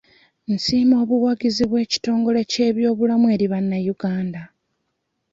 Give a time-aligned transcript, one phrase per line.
[0.53, 4.41] Nsiima obuwagizi bw'ekitongole ky'ebyobulamu eri bannayuganda.